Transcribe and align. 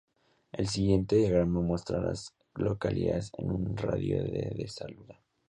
El 0.51 0.67
siguiente 0.67 1.15
diagrama 1.15 1.61
muestra 1.61 1.99
a 1.99 2.01
las 2.01 2.33
localidades 2.55 3.31
en 3.37 3.51
un 3.51 3.77
radio 3.77 4.23
de 4.23 4.51
de 4.57 4.67
Saluda. 4.67 5.21